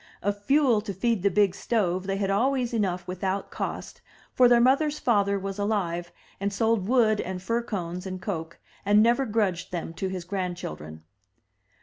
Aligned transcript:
Of 0.23 0.41
fuel 0.41 0.81
to 0.81 0.95
feed 0.95 1.21
the 1.21 1.29
big 1.29 1.53
stove 1.53 2.07
they 2.07 2.17
had 2.17 2.31
always 2.31 2.73
enough 2.73 3.07
without 3.07 3.51
cost, 3.51 4.01
for 4.33 4.47
their 4.49 4.59
mother's 4.59 4.97
father 4.97 5.37
was 5.37 5.59
alive, 5.59 6.11
and 6.39 6.51
sold 6.51 6.87
wood 6.87 7.21
and 7.21 7.39
fir 7.39 7.61
cones 7.61 8.07
and 8.07 8.19
coke, 8.19 8.57
and 8.83 9.03
never 9.03 9.27
grudged 9.27 9.71
them 9.71 9.93
to 9.93 10.07
his 10.07 10.23
grandchildren. 10.25 11.03